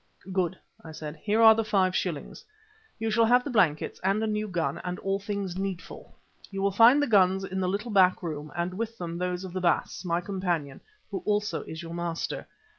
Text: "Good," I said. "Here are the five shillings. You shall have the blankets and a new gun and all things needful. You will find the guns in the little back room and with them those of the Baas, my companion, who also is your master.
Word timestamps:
"Good," 0.33 0.57
I 0.83 0.93
said. 0.93 1.17
"Here 1.17 1.43
are 1.43 1.53
the 1.53 1.63
five 1.63 1.95
shillings. 1.95 2.43
You 2.97 3.11
shall 3.11 3.27
have 3.27 3.43
the 3.43 3.51
blankets 3.51 3.99
and 4.03 4.23
a 4.23 4.25
new 4.25 4.47
gun 4.47 4.79
and 4.83 4.97
all 4.97 5.19
things 5.19 5.57
needful. 5.59 6.15
You 6.49 6.63
will 6.63 6.71
find 6.71 6.99
the 6.99 7.05
guns 7.05 7.43
in 7.43 7.59
the 7.59 7.69
little 7.69 7.91
back 7.91 8.23
room 8.23 8.51
and 8.55 8.73
with 8.73 8.97
them 8.97 9.19
those 9.19 9.43
of 9.43 9.53
the 9.53 9.61
Baas, 9.61 10.03
my 10.03 10.19
companion, 10.19 10.81
who 11.11 11.19
also 11.19 11.61
is 11.65 11.83
your 11.83 11.93
master. 11.93 12.47